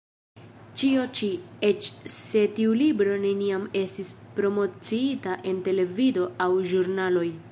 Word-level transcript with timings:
Ĉio 0.81 1.01
ĉi, 1.17 1.27
eĉ 1.67 1.89
se 2.13 2.41
tiu 2.59 2.71
libro 2.79 3.19
neniam 3.27 3.67
estis 3.83 4.11
promociita 4.39 5.39
en 5.53 5.63
televido 5.71 6.29
aŭ 6.47 6.51
ĵurnaloj. 6.73 7.27